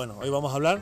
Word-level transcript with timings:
Bueno, 0.00 0.16
hoy 0.18 0.30
vamos 0.30 0.50
a 0.52 0.54
hablar 0.54 0.80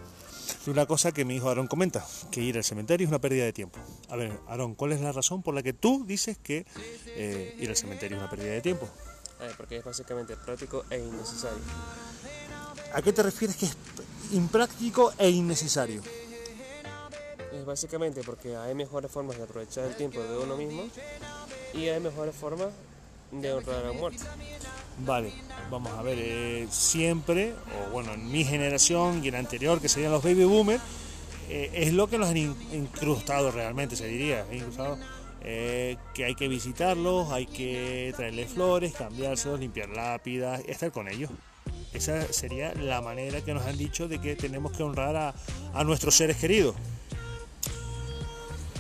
de 0.65 0.71
una 0.71 0.87
cosa 0.87 1.11
que 1.11 1.25
mi 1.25 1.35
hijo 1.35 1.49
Aarón 1.49 1.67
comenta, 1.67 2.07
que 2.31 2.41
ir 2.41 2.57
al 2.57 2.63
cementerio 2.63 3.05
es 3.05 3.09
una 3.09 3.19
pérdida 3.21 3.45
de 3.45 3.53
tiempo. 3.53 3.81
A 4.09 4.15
ver, 4.15 4.31
Aarón, 4.47 4.77
¿cuál 4.77 4.93
es 4.93 5.01
la 5.01 5.11
razón 5.11 5.43
por 5.43 5.57
la 5.57 5.65
que 5.65 5.73
tú 5.73 6.05
dices 6.07 6.39
que 6.39 6.65
eh, 7.17 7.57
ir 7.59 7.69
al 7.69 7.75
cementerio 7.75 8.17
es 8.17 8.23
una 8.23 8.31
pérdida 8.31 8.53
de 8.53 8.61
tiempo? 8.61 8.89
porque 9.57 9.79
es 9.79 9.85
básicamente 9.85 10.37
práctico 10.37 10.85
e 10.89 10.99
innecesario. 10.99 11.59
¿A 12.95 13.03
qué 13.03 13.13
te 13.13 13.25
refieres 13.25 13.57
que 13.57 13.67
es 13.67 13.77
impráctico 14.31 15.13
e 15.19 15.31
innecesario? 15.31 16.01
Es 17.53 17.67
básicamente 17.67 18.23
porque 18.23 18.55
hay 18.55 18.73
mejores 18.77 19.11
formas 19.11 19.37
de 19.37 19.43
aprovechar 19.43 19.85
el 19.87 19.97
tiempo 19.97 20.23
de 20.23 20.39
uno 20.39 20.57
mismo 20.57 20.89
y 21.75 21.89
hay 21.89 21.99
mejores 21.99 22.37
formas 22.37 22.69
de 23.31 23.53
honrar 23.53 23.85
a 23.85 23.87
la 23.89 23.93
muerte. 23.93 24.25
Vale, 25.05 25.33
vamos 25.71 25.93
a 25.93 26.03
ver, 26.03 26.19
eh, 26.21 26.67
siempre, 26.71 27.53
o 27.53 27.91
bueno, 27.93 28.15
en 28.15 28.31
mi 28.31 28.45
generación 28.45 29.23
y 29.23 29.29
en 29.29 29.35
la 29.35 29.39
anterior, 29.39 29.81
que 29.81 29.89
serían 29.89 30.11
los 30.11 30.23
baby 30.23 30.45
boomers, 30.45 30.83
eh, 31.49 31.71
es 31.73 31.93
lo 31.93 32.09
que 32.09 32.19
nos 32.19 32.29
han 32.29 32.37
incrustado 32.37 33.51
realmente, 33.53 33.95
se 33.95 34.07
diría, 34.07 34.45
incrustado, 34.53 34.99
eh, 35.43 35.97
que 36.15 36.25
hay 36.25 36.35
que 36.35 36.49
visitarlos, 36.49 37.31
hay 37.31 37.47
que 37.47 38.13
traerles 38.17 38.51
flores, 38.51 38.93
cambiárselos, 38.93 39.61
limpiar 39.61 39.89
lápidas, 39.91 40.63
estar 40.67 40.91
con 40.91 41.07
ellos. 41.09 41.31
Esa 41.93 42.33
sería 42.33 42.75
la 42.75 43.01
manera 43.01 43.41
que 43.41 43.55
nos 43.55 43.65
han 43.65 43.79
dicho 43.79 44.09
de 44.09 44.21
que 44.21 44.35
tenemos 44.35 44.73
que 44.73 44.83
honrar 44.83 45.15
a, 45.17 45.35
a 45.75 45.85
nuestros 45.85 46.17
seres 46.17 46.37
queridos. 46.39 46.75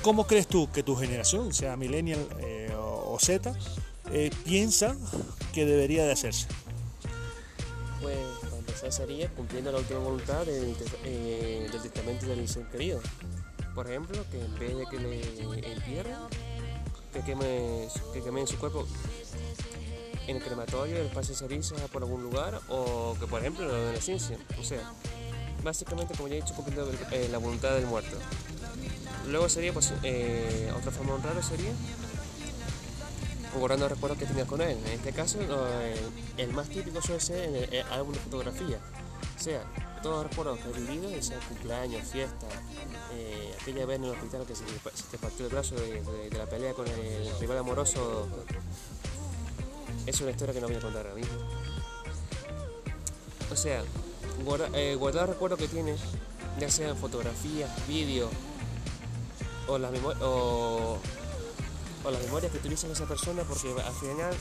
¿Cómo 0.03 0.27
crees 0.27 0.47
tú 0.49 0.71
que 0.73 0.83
tu 0.83 0.97
generación, 0.97 1.55
sea 1.55 1.77
millennial 1.77 2.27
o, 2.77 3.15
o 3.15 3.19
Z, 3.19 3.55
eh, 4.13 4.31
piensa 4.45 4.97
que 5.53 5.65
debería 5.65 6.05
de 6.05 6.13
hacerse? 6.13 6.47
Pues 8.01 8.17
para 8.43 8.57
empezar 8.59 8.93
sería 8.93 9.29
cumpliendo 9.31 9.73
la 9.73 9.79
última 9.79 10.01
voluntad 10.01 10.45
del, 10.47 10.77
eh, 11.05 11.69
del 11.71 11.83
testamento 11.83 12.27
del 12.27 12.49
ser 12.49 12.67
querido. 12.69 13.01
Por 13.75 13.89
ejemplo, 13.89 14.25
que 14.31 14.45
en 14.45 14.59
vez 14.59 14.77
de 14.77 14.87
que 14.87 14.99
le 14.99 15.73
entierren, 15.73 16.17
que 17.13 17.21
queme, 17.23 17.89
que 18.13 18.23
quemen 18.23 18.47
su 18.47 18.59
cuerpo 18.59 18.87
en 20.27 20.37
el 20.37 20.43
crematorio, 20.43 20.97
el 20.97 21.07
espacio 21.07 21.35
de 21.35 21.39
ceniza 21.39 21.75
por 21.89 22.03
algún 22.03 22.23
lugar, 22.23 22.61
o 22.69 23.17
que 23.19 23.27
por 23.27 23.41
ejemplo 23.41 23.67
lo 23.67 23.75
de 23.75 23.93
la 23.95 24.01
ciencia. 24.01 24.37
O 24.61 24.65
sea, 24.65 24.93
básicamente, 25.63 26.15
como 26.15 26.29
ya 26.29 26.37
he 26.37 26.41
dicho, 26.41 26.55
cumpliendo 26.55 26.91
eh, 27.13 27.29
la 27.31 27.39
voluntad 27.39 27.75
del 27.75 27.87
muerto. 27.87 28.17
Luego 29.29 29.49
sería, 29.49 29.73
pues, 29.73 29.93
eh, 30.03 30.73
otra 30.77 30.91
forma 30.91 31.13
de 31.13 31.19
honrarlo 31.19 31.43
sería 33.59 33.61
guardando 33.61 33.89
recuerdos 33.89 34.19
que 34.19 34.27
tenías 34.27 34.47
con 34.47 34.61
él. 34.61 34.79
En 34.87 34.93
este 34.93 35.13
caso, 35.13 35.39
el, 36.37 36.53
más 36.53 36.69
típico 36.69 37.03
suele 37.03 37.21
ser 37.21 37.49
en 37.49 37.55
el, 37.57 37.71
de 37.71 38.19
fotografía. 38.19 38.79
O 39.37 39.41
sea, 39.41 39.63
todos 40.03 40.23
los 40.23 40.31
recuerdos 40.31 40.59
que 40.61 40.69
he 40.69 40.73
vivido, 40.81 41.11
ya 41.11 41.23
sea 41.23 41.41
cumpleaños, 41.41 42.07
fiesta, 42.09 42.47
eh, 43.13 43.55
aquella 43.61 43.87
vez 43.87 43.97
en 43.99 44.05
el 44.05 44.11
hospital 44.11 44.47
que 44.47 44.55
se, 44.55 44.65
te 44.65 45.19
partió 45.19 45.47
el 45.47 45.53
brazo 45.53 45.75
de, 45.75 46.31
la 46.37 46.47
pelea 46.47 46.73
con 46.73 46.87
el 46.87 47.39
rival 47.41 47.59
amoroso, 47.59 48.29
es 50.07 50.21
una 50.21 50.31
historia 50.31 50.55
que 50.55 50.61
no 50.61 50.69
voy 50.69 50.77
a 50.77 50.81
contar 50.81 51.07
ahora 51.07 51.15
mismo. 51.15 51.39
O 53.51 53.57
sea, 53.57 53.83
eh, 54.75 54.95
guardar 54.97 55.29
recuerdos 55.29 55.59
que 55.59 55.69
tienes, 55.69 56.01
ya 56.61 56.71
sean 56.71 56.97
fotografías, 56.97 57.71
vídeos 57.89 58.31
o 59.67 59.79
las 59.79 59.93
memorias 59.93 60.23
o 62.05 62.11
las 62.11 62.23
memorias 62.23 62.53
que 62.53 62.59
utilizan 62.59 62.91
esa 62.91 63.07
persona, 63.07 63.43
porque 63.43 63.69
al 63.69 63.95
final 63.95 64.35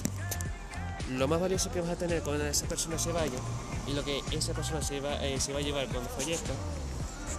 lo 1.11 1.27
más 1.27 1.39
valioso 1.39 1.71
que 1.71 1.81
vas 1.81 1.91
a 1.91 1.95
tener 1.95 2.21
cuando 2.21 2.45
esa 2.45 2.65
persona 2.67 2.99
se 2.99 3.11
vaya 3.11 3.39
y 3.87 3.93
lo 3.93 4.03
que 4.03 4.21
esa 4.31 4.53
persona 4.53 4.81
se 4.81 4.99
va, 4.99 5.23
eh, 5.25 5.39
se 5.39 5.53
va 5.53 5.59
a 5.59 5.61
llevar 5.61 5.87
cuando 5.87 6.09
fallezca 6.09 6.53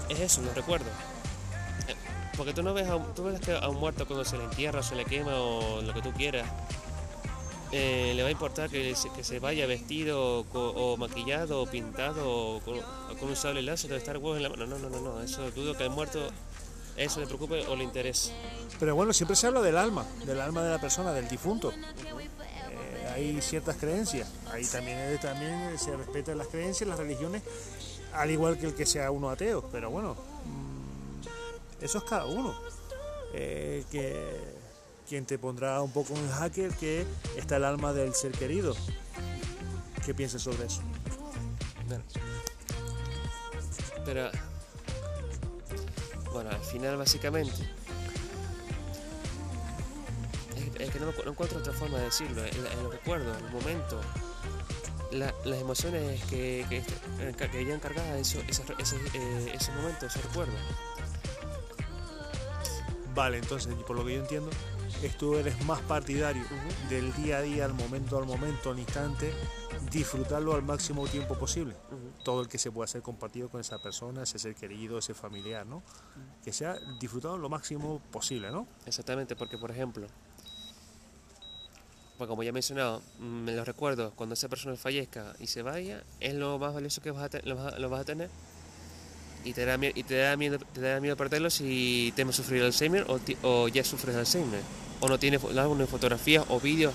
es 0.09 0.21
eso, 0.21 0.43
los 0.43 0.55
recuerdos. 0.55 0.89
Eh, 1.89 1.95
porque 2.37 2.53
tú 2.53 2.63
no 2.63 2.75
ves 2.75 2.89
a 2.89 2.97
un, 2.97 3.15
tú 3.15 3.25
ves 3.25 3.41
a 3.49 3.69
un 3.69 3.77
muerto 3.77 4.07
cuando 4.07 4.25
se 4.25 4.39
le 4.39 4.45
entierra, 4.45 4.81
o 4.81 4.83
se 4.83 4.95
le 4.95 5.05
quema 5.05 5.35
o 5.37 5.83
lo 5.83 5.93
que 5.93 6.03
tú 6.03 6.13
quieras. 6.13 6.49
Eh, 7.71 8.13
le 8.17 8.23
va 8.23 8.29
a 8.29 8.33
importar 8.33 8.71
que 8.71 8.95
que 9.15 9.25
se 9.25 9.41
vaya 9.41 9.67
vestido 9.67 10.47
o, 10.55 10.97
maquillado 10.97 11.61
o 11.61 11.67
pintado 11.67 12.25
o 12.27 12.61
con, 12.61 12.79
un 13.29 13.37
sable 13.37 13.61
láser 13.61 13.93
o 13.93 13.97
estar 13.97 14.17
huevos 14.17 14.39
en 14.39 14.45
la 14.45 14.49
mano. 14.49 14.67
No, 14.67 14.79
no, 14.79 14.89
no, 14.89 15.01
no. 15.01 15.21
Eso 15.21 15.51
dudo 15.51 15.77
que 15.77 15.85
el 15.85 15.91
muerto 15.91 16.21
eso 16.99 17.21
le 17.21 17.27
preocupe 17.27 17.67
o 17.67 17.77
le 17.77 17.85
interese. 17.85 18.33
Pero 18.79 18.95
bueno, 18.95 19.13
siempre 19.13 19.37
se 19.37 19.47
habla 19.47 19.61
del 19.61 19.77
alma, 19.77 20.05
del 20.27 20.41
alma 20.41 20.63
de 20.63 20.71
la 20.71 20.81
persona, 20.81 21.13
del 21.13 21.29
difunto. 21.29 21.73
Eh, 21.73 23.13
hay 23.15 23.41
ciertas 23.41 23.77
creencias, 23.77 24.29
ahí 24.53 24.65
también, 24.65 25.19
también 25.21 25.79
se 25.79 25.97
respetan 25.97 26.39
las 26.39 26.49
creencias, 26.49 26.89
las 26.89 26.99
religiones, 26.99 27.43
al 28.13 28.31
igual 28.31 28.59
que 28.59 28.67
el 28.67 28.75
que 28.75 28.87
sea 28.87 29.11
uno 29.11 29.31
ateo. 29.31 29.69
Pero 29.71 29.91
bueno, 29.91 30.15
mm, 30.15 31.85
eso 31.85 31.99
es 31.99 32.05
cada 32.05 32.27
uno. 32.27 32.55
Eh, 33.33 33.85
que 33.91 34.57
quien 35.09 35.25
te 35.25 35.39
pondrá 35.39 35.81
un 35.81 35.91
poco 35.91 36.15
en 36.15 36.29
hacker 36.31 36.73
que 36.73 37.07
está 37.37 37.57
el 37.57 37.65
alma 37.65 37.93
del 37.93 38.15
ser 38.15 38.33
querido. 38.33 38.75
¿Qué 40.05 40.15
piensas 40.15 40.43
sobre 40.43 40.67
eso? 40.67 40.83
Pero 44.05 44.31
bueno, 46.43 46.51
al 46.51 46.63
final 46.63 46.97
básicamente. 46.97 47.69
Es, 50.79 50.91
que 50.91 51.01
no, 51.01 51.11
encuentro 51.11 51.59
otra 51.59 51.73
forma 51.73 51.99
de 51.99 52.05
decirlo, 52.05 52.45
el 52.45 52.93
recuerdo, 52.93 53.37
el 53.37 53.51
momento, 53.51 54.01
las 55.11 55.61
emociones 55.61 56.23
que, 56.27 56.65
que, 56.69 57.49
que 57.49 57.65
ya 57.65 57.75
encargadas 57.75 58.15
de 58.15 58.21
eso, 58.21 58.41
ese, 58.47 58.63
eh, 59.15 59.53
ese, 59.53 59.73
momento, 59.73 60.07
ese 60.07 60.23
recuerdo. 60.23 60.53
Vale, 63.17 63.39
entonces, 63.39 63.75
por 63.85 63.97
lo 63.97 64.05
que 64.05 64.15
yo 64.15 64.21
entiendo, 64.21 64.51
tú 65.19 65.39
eres 65.39 65.61
más 65.65 65.81
partidario 65.81 66.45
del 66.89 67.13
día 67.15 67.39
a 67.39 67.43
día, 67.43 67.65
al 67.65 67.75
momento 67.75 68.17
al 68.17 68.27
momento, 68.27 68.71
al 68.71 68.79
instante, 68.79 69.33
disfrutarlo 69.91 70.55
al 70.55 70.63
máximo 70.63 71.07
tiempo 71.07 71.39
posible. 71.39 71.75
Todo 72.25 72.43
el 72.43 72.49
que 72.49 72.59
se 72.59 72.71
pueda 72.71 72.85
hacer 72.85 73.03
compartido 73.03 73.49
con 73.49 73.61
esa 73.61 73.79
persona, 73.79 74.23
ese 74.23 74.39
ser 74.39 74.55
querido, 74.55 74.99
ese 74.99 75.15
familiar, 75.15 75.67
¿no? 75.67 75.83
Que 76.45 76.53
sea 76.53 76.79
disfrutado 77.01 77.39
lo 77.39 77.49
máximo 77.49 78.01
posible, 78.11 78.51
¿no? 78.51 78.67
Exactamente, 78.87 79.37
porque 79.37 79.59
por 79.59 79.71
ejemplo, 79.71 80.07
pues 82.17 82.29
como 82.29 82.43
ya 82.43 82.51
he 82.51 82.53
mencionado, 82.53 83.03
mm, 83.19 83.25
me 83.25 83.53
lo 83.55 83.65
recuerdo, 83.65 84.13
cuando 84.17 84.35
esa 84.35 84.49
persona 84.49 84.77
fallezca 84.77 85.35
y 85.39 85.47
se 85.47 85.63
vaya, 85.63 86.03
es 86.21 86.35
lo 86.35 86.59
más 86.59 86.75
valioso 86.75 87.01
que 87.01 87.11
vas 87.11 87.35
a 87.35 87.39
lo, 87.45 87.91
vas 87.91 88.01
a 88.01 88.05
tener. 88.05 88.29
Y 89.45 89.53
te 89.53 89.65
da, 89.65 89.79
y 89.81 90.03
te 90.03 90.17
da 90.17 90.37
miedo, 90.37 90.59
te 90.59 90.81
da 90.81 91.01
miedo 91.01 91.17
perderlo 91.17 91.49
si 91.49 92.13
temes 92.17 92.35
sufrir 92.35 92.63
Alzheimer 92.65 93.07
o, 93.09 93.21
o 93.43 93.69
ya 93.69 93.85
sufres 93.85 94.17
Alzheimer. 94.17 94.61
O 95.01 95.09
no 95.09 95.17
tienes 95.17 95.41
fotografías 95.41 96.45
o 96.49 96.59
vídeos 96.59 96.93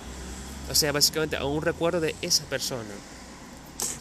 o 0.70 0.76
sea, 0.76 0.92
básicamente 0.92 1.38
a 1.38 1.46
un 1.46 1.62
recuerdo 1.62 2.00
de 2.00 2.16
esa 2.22 2.44
persona. 2.46 2.84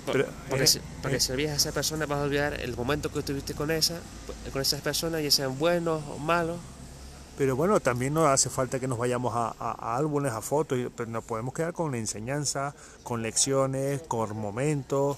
porque, 0.07 0.65
eh, 0.65 0.67
si, 0.67 0.81
porque 1.01 1.17
eh. 1.17 1.33
olvidas 1.33 1.53
a 1.53 1.57
esa 1.57 1.73
persona 1.73 2.07
vas 2.07 2.19
a 2.19 2.23
olvidar 2.23 2.61
el 2.61 2.77
momento 2.77 3.11
que 3.11 3.21
estuviste 3.21 3.55
con 3.55 3.71
esa, 3.71 4.01
con 4.53 4.63
esas 4.63 4.81
personas, 4.81 5.23
ya 5.23 5.31
sean 5.31 5.59
buenos 5.59 6.03
o 6.09 6.19
malos. 6.19 6.59
Pero 7.39 7.57
bueno, 7.57 7.81
también 7.81 8.13
no 8.13 8.27
hace 8.27 8.51
falta 8.51 8.79
que 8.79 8.87
nos 8.87 8.99
vayamos 8.99 9.33
a, 9.35 9.97
álbumes, 9.97 10.33
a 10.33 10.43
fotos, 10.43 10.79
pero 10.95 11.11
nos 11.11 11.25
podemos 11.25 11.55
quedar 11.55 11.73
con 11.73 11.95
enseñanza, 11.95 12.75
con 13.03 13.23
lecciones, 13.23 14.03
con 14.03 14.37
momentos, 14.37 15.17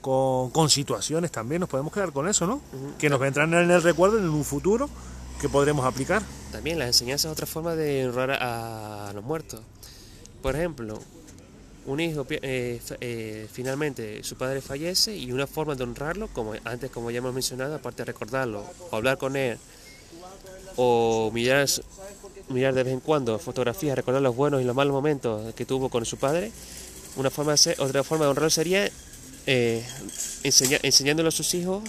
con, 0.00 0.50
con 0.50 0.70
situaciones 0.70 1.32
también, 1.32 1.60
nos 1.60 1.68
podemos 1.68 1.92
quedar 1.92 2.12
con 2.12 2.28
eso, 2.28 2.46
¿no? 2.46 2.62
Que 2.98 3.10
nos 3.10 3.18
vendrán 3.18 3.52
en 3.52 3.70
el 3.70 3.82
recuerdo 3.82 4.18
en 4.18 4.28
un 4.28 4.44
futuro 4.44 4.88
que 5.40 5.48
podremos 5.48 5.84
aplicar. 5.84 6.22
También 6.52 6.78
las 6.78 6.88
enseñanzas 6.88 7.26
es 7.26 7.32
otra 7.32 7.46
forma 7.46 7.74
de 7.74 8.06
honrar 8.06 8.30
a 8.30 9.10
los 9.12 9.24
muertos. 9.24 9.60
Por 10.42 10.56
ejemplo, 10.56 10.98
un 11.86 12.00
hijo 12.00 12.26
eh, 12.30 12.80
eh, 13.00 13.48
finalmente 13.52 14.22
su 14.22 14.36
padre 14.36 14.60
fallece 14.60 15.16
y 15.16 15.32
una 15.32 15.46
forma 15.46 15.74
de 15.74 15.82
honrarlo, 15.82 16.28
como 16.28 16.54
antes 16.64 16.90
como 16.90 17.10
ya 17.10 17.18
hemos 17.18 17.34
mencionado, 17.34 17.74
aparte 17.74 18.02
de 18.02 18.06
recordarlo, 18.06 18.64
o 18.90 18.96
hablar 18.96 19.18
con 19.18 19.36
él, 19.36 19.58
o 20.76 21.30
mirar, 21.32 21.66
mirar 22.48 22.74
de 22.74 22.82
vez 22.82 22.92
en 22.92 23.00
cuando 23.00 23.38
fotografías, 23.38 23.96
recordar 23.96 24.22
los 24.22 24.36
buenos 24.36 24.62
y 24.62 24.64
los 24.64 24.74
malos 24.76 24.92
momentos 24.92 25.54
que 25.54 25.64
tuvo 25.66 25.88
con 25.88 26.04
su 26.04 26.16
padre, 26.16 26.52
una 27.16 27.30
forma 27.30 27.54
de 27.54 27.74
otra 27.78 28.04
forma 28.04 28.24
de 28.24 28.30
honrarlo 28.30 28.50
sería 28.50 28.90
eh, 29.46 29.84
enseñándole 30.44 31.28
a 31.28 31.32
sus 31.32 31.54
hijos 31.54 31.82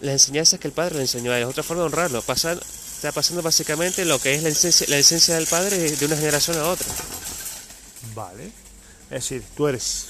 las 0.00 0.12
enseñanzas 0.12 0.60
que 0.60 0.68
el 0.68 0.74
padre 0.74 0.96
le 0.96 1.02
enseñó 1.02 1.32
a 1.32 1.38
él. 1.38 1.44
Otra 1.44 1.62
forma 1.62 1.82
de 1.82 1.86
honrarlo, 1.86 2.22
pasar, 2.22 2.60
está 2.94 3.12
pasando 3.12 3.42
básicamente 3.42 4.04
lo 4.04 4.20
que 4.20 4.34
es 4.34 4.42
la 4.42 4.50
esencia, 4.50 4.86
la 4.88 4.98
esencia 4.98 5.34
del 5.34 5.46
padre 5.46 5.78
de 5.78 6.06
una 6.06 6.16
generación 6.16 6.56
a 6.58 6.68
otra. 6.68 6.86
Vale. 8.14 8.46
Es 9.04 9.10
decir, 9.10 9.42
tú 9.56 9.68
eres, 9.68 10.08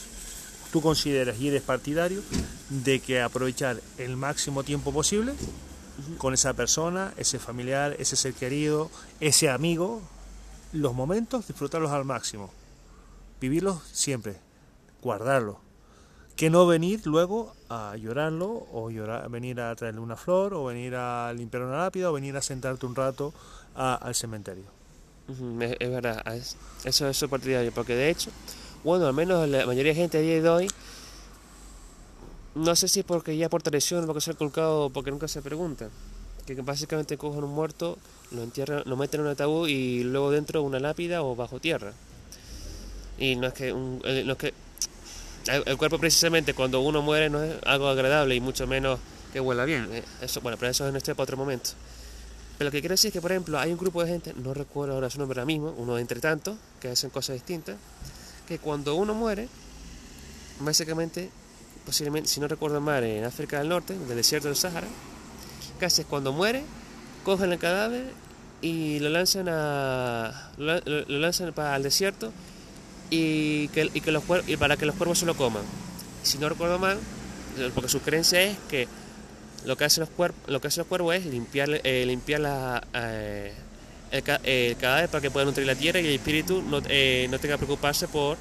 tú 0.73 0.81
consideras 0.81 1.39
y 1.39 1.49
eres 1.49 1.63
partidario 1.63 2.23
de 2.69 3.01
que 3.01 3.21
aprovechar 3.23 3.81
el 3.97 4.17
máximo 4.17 4.65
tiempo 4.65 4.93
posible 4.93 5.35
con 6.19 6.35
esa 6.35 6.55
persona, 6.55 7.13
ese 7.17 7.39
familiar, 7.39 7.97
ese 7.99 8.17
ser 8.17 8.35
querido, 8.35 8.91
ese 9.21 9.51
amigo, 9.51 10.01
los 10.73 10.95
momentos, 10.95 11.47
disfrutarlos 11.47 11.91
al 11.93 12.05
máximo. 12.05 12.51
Vivirlos 13.41 13.83
siempre, 13.93 14.37
guardarlos. 15.03 15.57
que 16.39 16.51
no 16.51 16.69
venir 16.69 17.05
luego 17.05 17.53
a 17.69 17.97
llorarlo 17.97 18.69
o 18.73 18.91
llorar, 18.91 19.29
venir 19.29 19.61
a 19.61 19.75
traerle 19.75 20.01
una 20.01 20.15
flor 20.15 20.55
o 20.55 20.67
venir 20.67 20.95
a 20.95 21.33
limpiar 21.33 21.65
una 21.65 21.79
lápida 21.79 22.11
o 22.11 22.13
venir 22.13 22.37
a 22.37 22.43
sentarte 22.43 22.87
un 22.87 22.95
rato 22.95 23.35
al 23.75 24.15
cementerio. 24.15 24.78
Es, 25.29 25.91
verdad, 25.91 26.25
eso 26.85 27.09
es 27.09 27.25
partidario, 27.31 27.73
porque 27.73 27.95
de 27.95 28.11
hecho, 28.11 28.31
bueno, 28.83 29.07
al 29.07 29.15
menos 29.15 29.49
la 29.49 29.67
mayoría 29.67 29.93
de 29.93 30.01
gente 30.01 30.19
a 30.19 30.21
día 30.21 30.41
de 30.41 30.49
hoy, 30.49 30.69
no 32.55 32.75
sé 32.75 32.89
si 32.89 33.01
es 33.01 33.07
porque 33.07 33.37
ya 33.37 33.49
por 33.49 33.63
tradición, 33.63 34.07
porque 34.07 34.21
se 34.21 34.31
ha 34.31 34.35
colocado, 34.35 34.91
porque 34.91 35.11
nunca 35.11 35.29
se 35.29 35.43
pregunta, 35.43 35.91
que 36.47 36.55
básicamente 36.55 37.19
cogen 37.19 37.45
un 37.45 37.51
muerto, 37.51 37.99
lo 38.31 38.43
entierran, 38.43 38.83
lo 38.87 38.97
meten 38.97 39.21
en 39.21 39.27
un 39.27 39.33
ataúd 39.33 39.69
y 39.69 40.03
luego 40.03 40.31
dentro 40.31 40.63
una 40.63 40.81
lápida 40.81 41.23
o 41.23 41.37
bajo 41.37 41.61
tierra. 41.61 41.93
Y 43.19 43.37
no 43.37 43.49
es 43.49 43.53
que, 43.53 43.69
eh, 43.69 44.23
no 44.25 44.33
es 44.33 44.39
que 44.39 44.55
el, 45.49 45.77
cuerpo 45.77 45.99
precisamente 45.99 46.55
cuando 46.55 46.81
uno 46.81 47.03
muere 47.03 47.29
no 47.31 47.43
es 47.43 47.55
algo 47.65 47.89
agradable 47.89 48.35
y 48.35 48.41
mucho 48.41 48.67
menos 48.67 48.99
que 49.33 49.41
huela 49.41 49.65
bien. 49.65 49.89
Eh, 49.93 50.03
eso, 50.23 50.41
bueno, 50.41 50.57
pero 50.59 50.71
eso 50.71 50.87
es 50.87 50.93
nuestro 50.93 51.15
para 51.15 51.25
otro 51.25 51.37
momento. 51.37 51.71
Pero 52.59 52.69
lo 52.69 52.73
que 52.73 52.81
quiero 52.81 52.95
decir 52.95 53.11
es 53.11 53.13
que, 53.13 53.21
por 53.21 53.31
ejemplo, 53.31 53.57
hay 53.59 53.71
un 53.71 53.79
grupo 53.79 54.03
de 54.03 54.11
gente, 54.11 54.35
no 54.35 54.53
recuerdo 54.53 54.95
ahora 54.95 55.09
su 55.09 55.19
nombre 55.21 55.39
ahora 55.39 55.47
mismo, 55.47 55.73
uno 55.79 55.97
entre 55.97 56.19
tantos, 56.19 56.57
que 56.81 56.89
hacen 56.89 57.09
cosas 57.09 57.35
distintas, 57.35 57.77
que 58.49 58.59
cuando 58.59 58.97
uno 58.97 59.15
muere, 59.15 59.49
básicamente, 60.59 61.31
posiblemente, 61.87 62.29
si 62.29 62.41
no 62.41 62.49
recuerdo 62.49 62.81
mal, 62.81 63.05
en 63.05 63.25
África 63.25 63.61
del 63.61 63.69
Norte, 63.69 63.95
en 63.95 64.03
el 64.03 64.17
desierto 64.17 64.49
del 64.49 64.57
Sahara, 64.57 64.89
casi 65.79 66.03
es 66.03 66.07
cuando 66.09 66.33
muere, 66.33 66.65
cogen 67.25 67.53
el 67.53 67.59
cadáver 67.61 68.13
y 68.61 68.99
lo 68.99 69.09
lanzan 69.11 69.47
a 69.49 70.51
lo, 70.57 70.81
lanzan 71.07 71.53
para 71.53 71.77
el 71.77 71.85
desierto 71.85 72.33
y, 73.09 73.69
que, 73.69 73.85
los, 74.11 74.25
para 74.59 74.77
que 74.77 74.85
los 74.85 74.97
cuervos 74.97 75.21
se 75.21 75.27
lo 75.27 75.37
coman. 75.37 75.63
Si 76.25 76.39
no 76.39 76.49
recuerdo 76.49 76.81
mal, 76.81 76.99
porque 77.75 77.89
su 77.89 78.01
creencia 78.01 78.43
es 78.43 78.59
que 78.69 78.89
lo 79.65 79.77
que 79.77 79.85
hacen 79.85 80.03
los, 80.03 80.11
cuervos, 80.11 80.39
lo 80.47 80.61
que 80.61 80.69
hacen 80.69 80.83
los 80.83 80.89
cuervos 80.89 81.15
es 81.15 81.27
limpiar, 81.27 81.69
eh, 81.85 82.05
limpiar 82.07 82.41
la, 82.41 82.83
eh, 82.95 83.55
el, 84.11 84.77
cadáver 84.77 85.09
para 85.09 85.21
que 85.21 85.31
pueda 85.31 85.47
nutrir 85.47 85.67
la 85.67 85.75
tierra 85.75 86.01
y 86.01 86.07
el 86.07 86.15
espíritu 86.15 86.63
no, 86.63 86.81
eh, 86.89 87.27
no 87.31 87.39
tenga 87.39 87.55
que 87.55 87.67
preocuparse 87.67 88.09
por 88.09 88.37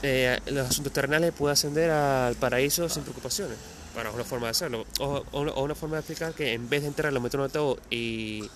los 0.00 0.68
asuntos 0.68 0.92
terrenales 0.92 1.30
y 1.30 1.32
pueda 1.32 1.54
ascender 1.54 1.90
al 1.90 2.36
paraíso 2.36 2.88
sin 2.88 3.02
preocupaciones. 3.02 3.56
Bueno, 3.94 4.10
es 4.10 4.14
una 4.14 4.24
forma 4.24 4.46
de 4.46 4.50
hacerlo. 4.52 4.86
O, 5.00 5.24
una 5.42 5.74
forma 5.74 5.96
de 5.96 6.00
explicar 6.00 6.32
que 6.34 6.52
en 6.52 6.68
vez 6.68 6.82
de 6.82 6.88
enterrarlo, 6.88 7.20
meter 7.20 7.40
un 7.40 7.46
ataúd 7.46 7.78
y 7.90 8.48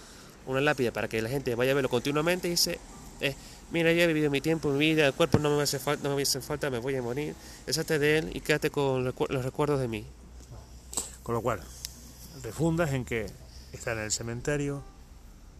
una 0.46 0.60
lápida 0.60 0.92
para 0.92 1.08
que 1.08 1.20
la 1.20 1.28
gente 1.28 1.54
vaya 1.56 1.72
a 1.72 1.74
verlo 1.74 1.88
continuamente, 1.88 2.48
dice 2.48 2.78
mira, 3.72 3.92
ya 3.92 4.04
he 4.04 4.06
vivido 4.06 4.30
mi 4.30 4.40
tiempo, 4.40 4.68
mi 4.70 4.78
vida, 4.78 5.06
el 5.06 5.14
cuerpo 5.14 5.38
no 5.38 5.56
me 5.56 5.62
hace 5.62 5.78
falta, 5.78 6.08
no 6.08 6.14
me 6.14 6.22
hace 6.22 6.40
falta, 6.40 6.70
me 6.70 6.78
voy 6.78 6.94
a 6.94 7.02
morir, 7.02 7.34
deshazte 7.66 7.98
de 7.98 8.18
él 8.18 8.30
y 8.34 8.40
quédate 8.40 8.70
con 8.70 9.04
los 9.04 9.44
recuerdos 9.44 9.80
de 9.80 9.88
mí. 9.88 10.04
Con 11.22 11.34
lo 11.34 11.42
cual, 11.42 11.60
refundas 12.42 12.92
en 12.92 13.04
que 13.04 13.30
estar 13.72 13.96
en 13.96 14.04
el 14.04 14.12
cementerio 14.12 14.82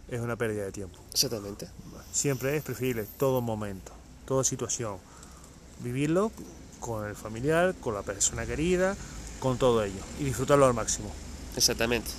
es 0.08 0.20
una 0.20 0.36
pérdida 0.36 0.64
de 0.64 0.72
tiempo. 0.72 0.98
Exactamente. 1.12 1.68
Siempre 2.12 2.56
es 2.56 2.62
preferible 2.62 3.06
todo 3.18 3.40
momento, 3.40 3.92
toda 4.26 4.44
situación, 4.44 4.98
vivirlo 5.80 6.32
con 6.80 7.06
el 7.06 7.14
familiar, 7.14 7.74
con 7.80 7.94
la 7.94 8.02
persona 8.02 8.44
querida, 8.44 8.96
con 9.40 9.58
todo 9.58 9.82
ello 9.82 10.00
y 10.18 10.24
disfrutarlo 10.24 10.66
al 10.66 10.74
máximo. 10.74 11.10
Exactamente. 11.56 12.10